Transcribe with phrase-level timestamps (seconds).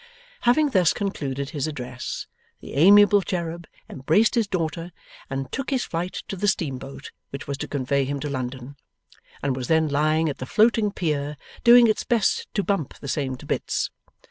[0.49, 2.25] Having thus concluded his address,
[2.59, 4.91] the amiable cherub embraced his daughter,
[5.29, 8.77] and took his flight to the steamboat which was to convey him to London,
[9.43, 13.35] and was then lying at the floating pier, doing its best to bump the same
[13.35, 13.91] to bits.